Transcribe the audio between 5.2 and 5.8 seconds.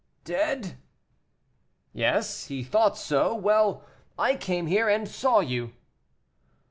you."